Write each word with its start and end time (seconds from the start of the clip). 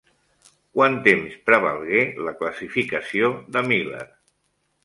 Quant 0.77 0.95
temps 1.07 1.35
prevalgué 1.51 2.01
la 2.29 2.35
classificació 2.41 3.31
de 3.57 3.67
Miller? 3.71 4.05